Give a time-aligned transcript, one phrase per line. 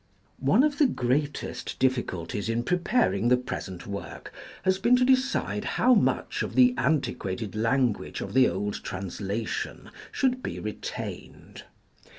[0.39, 5.93] One of the greatest difficulties in preparing the present work has been to decide how
[5.93, 11.65] much of the antiquated language of the old translation should be retained.